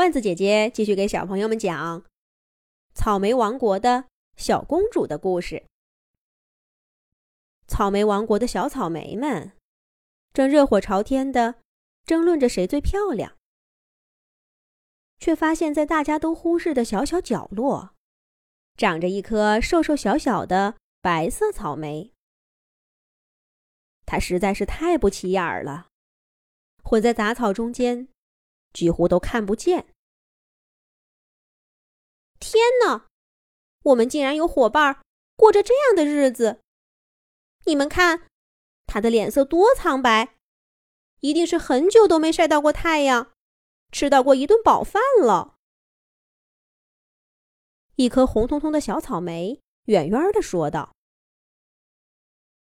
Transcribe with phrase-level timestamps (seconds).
[0.00, 2.06] 万子姐姐继续给小朋友们讲
[2.94, 5.66] 草莓王国的小公主的故事。
[7.66, 9.52] 草莓王国的小草莓们
[10.32, 11.56] 正热火朝天的
[12.06, 13.36] 争论着谁最漂亮，
[15.18, 17.94] 却发现，在大家都忽视的小小角落，
[18.78, 22.14] 长着一颗瘦瘦小小的白色草莓。
[24.06, 25.88] 它实在是太不起眼了，
[26.82, 28.08] 混在杂草中间。
[28.72, 29.89] 几乎都看不见。
[32.40, 33.06] 天哪，
[33.84, 35.02] 我们竟然有伙伴
[35.36, 36.60] 过着这样的日子！
[37.66, 38.26] 你们看，
[38.86, 40.36] 他的脸色多苍白，
[41.20, 43.32] 一定是很久都没晒到过太阳，
[43.92, 45.54] 吃到过一顿饱饭了。
[47.96, 50.94] 一颗红彤彤的小草莓远远的说道：“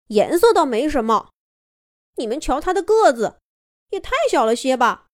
[0.08, 1.32] 颜色倒没什么，
[2.16, 3.42] 你们瞧他的个子，
[3.90, 5.08] 也太小了些吧。”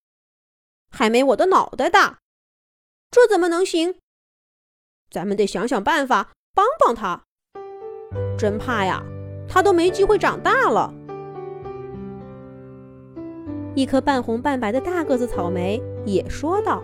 [0.91, 2.19] 还没我的脑袋大，
[3.09, 3.99] 这怎么能行？
[5.13, 7.21] 咱们得想想办法帮帮他。
[8.35, 9.03] 真怕呀，
[9.47, 10.91] 他都没机会长大了。
[13.75, 16.81] 一颗半红半白的大个子草莓也说道：“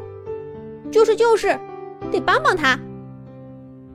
[0.94, 1.60] 就是就是，
[2.12, 2.80] 得帮帮他。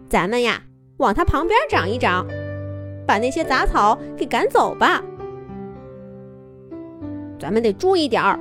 [0.08, 0.60] 咱们呀，
[0.96, 2.27] 往他旁边长一长，
[3.06, 5.00] 把那些杂草给赶走吧。
[7.38, 8.36] 咱们得注意点儿，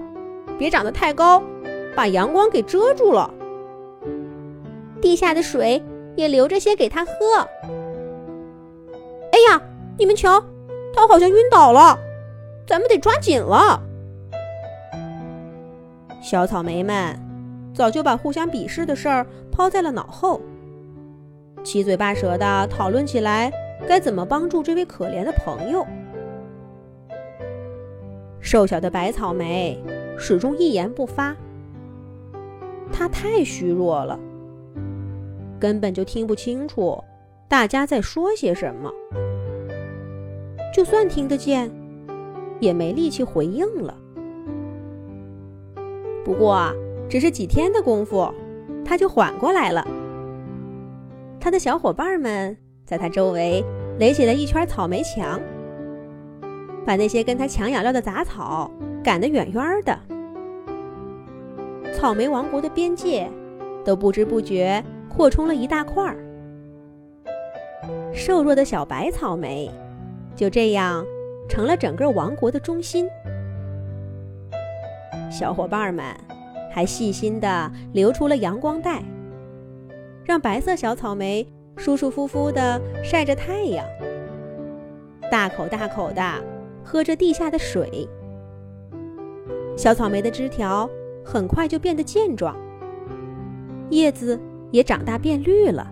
[0.57, 1.39] 别长得太高。”
[1.95, 3.31] 把阳光给遮住了，
[5.03, 5.83] 地下的水
[6.15, 7.11] 也留着些给他喝。
[9.33, 9.61] 哎呀，
[9.99, 10.41] 你们瞧，
[10.95, 11.99] 他好像晕倒了，
[12.65, 13.83] 咱们得抓紧了。
[16.21, 17.19] 小草莓们
[17.73, 20.39] 早就把互相鄙视的事儿抛在了脑后，
[21.65, 23.51] 七嘴八舌的讨论起来
[23.85, 25.85] 该怎么帮助这位可怜的朋友。
[28.39, 29.77] 瘦小的白草莓
[30.17, 31.35] 始终一言不发。
[32.89, 34.17] 他太虚弱了，
[35.63, 37.01] 根本就听不清楚
[37.47, 38.91] 大家在说些什么。
[40.75, 41.71] 就算听得见，
[42.59, 43.97] 也没力气回应了。
[46.25, 46.69] 不过，
[47.07, 48.29] 只是几天的功夫，
[48.83, 49.87] 他就缓过来了。
[51.39, 53.63] 他的小伙伴们在他周围
[53.99, 55.39] 垒起了一圈草莓墙，
[56.85, 58.69] 把那些跟他抢养料的杂草
[59.01, 59.97] 赶得远远的。
[61.93, 63.31] 草莓王国的边界
[63.85, 64.83] 都不知不觉
[65.15, 66.17] 扩充了一大块儿。
[68.13, 69.69] 瘦弱的小白草莓
[70.35, 71.05] 就这样
[71.47, 73.07] 成了整个王国的中心。
[75.29, 76.05] 小伙伴们
[76.71, 79.03] 还细心地留出了阳光带，
[80.23, 81.47] 让白色小草莓
[81.77, 83.85] 舒舒服服地晒着太阳，
[85.31, 86.21] 大口大口地
[86.83, 88.07] 喝着地下的水。
[89.77, 90.89] 小草莓的枝条。
[91.25, 92.53] 很快就变得健壮，
[93.89, 94.37] 叶子
[94.73, 95.87] 也长大变绿了，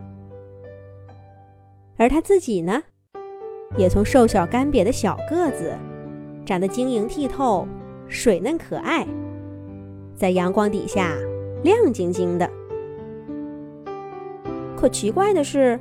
[1.98, 2.82] 而它自己呢，
[3.78, 5.78] 也从瘦小干瘪的小个子，
[6.44, 7.68] 长得晶莹剔透、
[8.08, 9.06] 水嫩可爱，
[10.16, 11.16] 在阳光底下
[11.64, 12.50] 亮晶晶的。
[14.76, 15.80] 可奇怪的是，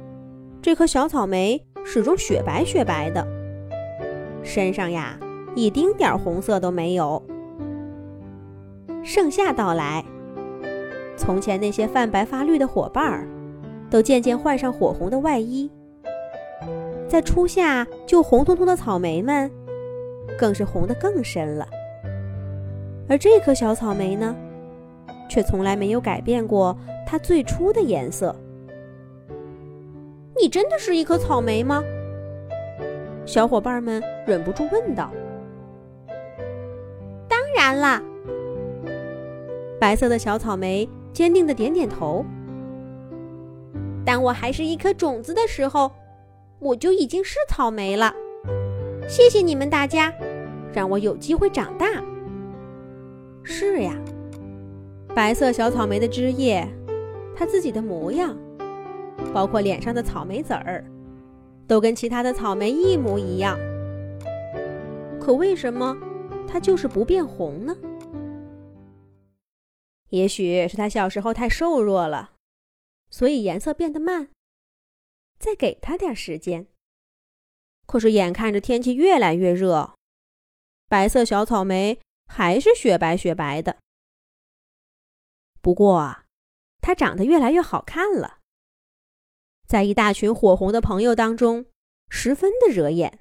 [0.61, 3.27] 这颗小草莓始终雪白雪白的，
[4.43, 5.19] 身上呀
[5.55, 7.23] 一丁点红色都没有。
[9.03, 10.05] 盛夏到来，
[11.21, 13.29] 从前那些泛白发绿的伙伴儿，
[13.91, 15.71] 都渐渐换上火红的外衣。
[17.07, 19.51] 在初夏就红彤彤的草莓们，
[20.39, 21.69] 更是红得更深了。
[23.07, 24.35] 而这颗小草莓呢，
[25.29, 26.75] 却从来没有改变过
[27.07, 28.35] 它最初的颜色。
[30.41, 31.85] 你真的是一颗草莓吗？
[33.27, 35.11] 小伙伴们忍不住问道。
[37.29, 38.03] 当然啦。
[39.79, 42.25] 白色的小草莓坚定的点点头。
[44.05, 45.91] 当我还是一颗种子的时候，
[46.59, 48.13] 我就已经是草莓了。
[49.09, 50.13] 谢谢你们大家，
[50.73, 51.87] 让我有机会长大。
[53.43, 53.95] 是呀，
[55.15, 56.67] 白色小草莓的枝叶，
[57.35, 58.37] 它自己的模样，
[59.33, 60.85] 包括脸上的草莓籽儿，
[61.67, 63.59] 都跟其他的草莓一模一样。
[65.21, 65.97] 可为什么
[66.47, 67.77] 它就是不变红呢？
[70.11, 72.35] 也许是他小时候太瘦弱了，
[73.11, 74.31] 所以颜色变得慢。
[75.39, 76.67] 再给他点时间。
[77.87, 79.95] 可是眼看着天气越来越热，
[80.87, 83.79] 白色小草莓还是雪白雪白的。
[85.61, 86.27] 不过啊，
[86.81, 88.39] 它长得越来越好看了，
[89.67, 91.67] 在一大群火红的朋友当中，
[92.09, 93.19] 十分的惹眼。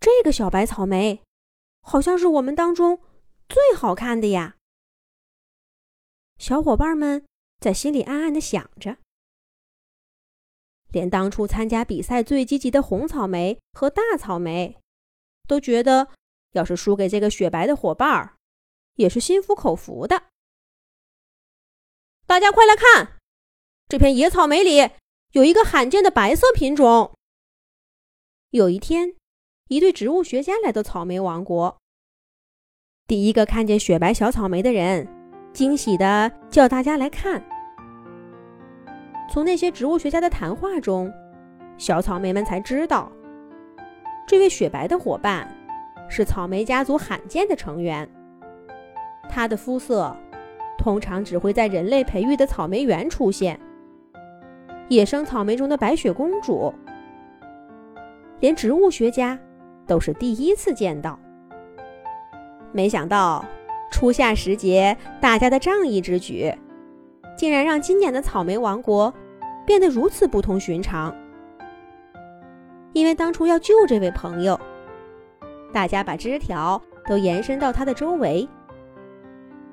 [0.00, 1.22] 这个小白草莓，
[1.80, 3.00] 好像是我们当中
[3.48, 4.57] 最好看的呀。
[6.38, 7.26] 小伙伴们
[7.60, 8.98] 在心里暗暗的想着。
[10.90, 14.78] 连当初参加比赛最积极的红草莓和大草莓，
[15.46, 16.08] 都觉得
[16.52, 18.36] 要是输给这个雪白的伙伴儿，
[18.94, 20.28] 也是心服口服的。
[22.26, 23.18] 大家快来看，
[23.88, 24.92] 这片野草莓里
[25.32, 27.12] 有一个罕见的白色品种。
[28.50, 29.16] 有一天，
[29.68, 31.78] 一对植物学家来到草莓王国。
[33.06, 35.06] 第一个看见雪白小草莓的人，
[35.58, 37.42] 惊喜的叫大家来看。
[39.28, 41.12] 从那些植物学家的谈话中，
[41.76, 43.10] 小草莓们才知道，
[44.24, 45.52] 这位雪白的伙伴
[46.08, 48.08] 是草莓家族罕见的成员。
[49.28, 50.16] 它的肤色
[50.78, 53.58] 通常只会在人类培育的草莓园出现。
[54.86, 56.72] 野生草莓中的白雪公主，
[58.38, 59.36] 连植物学家
[59.88, 61.18] 都是第一次见到。
[62.70, 63.44] 没想到
[63.90, 66.52] 初夏时节，大家的仗义之举。
[67.36, 69.14] 竟然让今年的草莓王国
[69.64, 71.14] 变得如此不同寻常。
[72.92, 74.58] 因为当初要救这位朋友，
[75.72, 78.48] 大家把枝条都延伸到他的周围。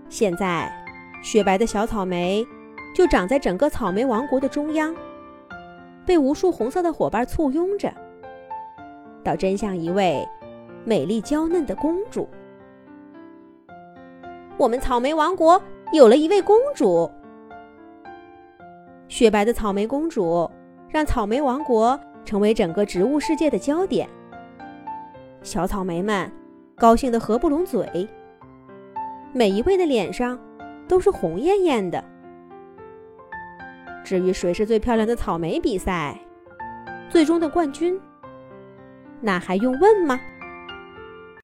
[0.09, 0.71] 现在，
[1.23, 2.45] 雪白的小草莓
[2.93, 4.95] 就长在整个草莓王国的中央，
[6.05, 7.91] 被无数红色的伙伴簇拥着，
[9.23, 10.23] 倒真像一位
[10.83, 12.29] 美丽娇嫩的公主。
[14.57, 15.61] 我们草莓王国
[15.91, 17.09] 有了一位公主。
[19.07, 20.49] 雪白的草莓公主
[20.89, 24.09] 让草莓王国成为整个植物世界的焦点。
[25.41, 26.31] 小草莓们
[26.75, 28.07] 高兴得合不拢嘴，
[29.33, 30.39] 每一位的脸上
[30.87, 32.03] 都是红艳艳的。
[34.03, 36.19] 至于谁是最漂亮的草莓比赛，
[37.09, 37.99] 最终的冠军，
[39.19, 40.19] 那还用问吗？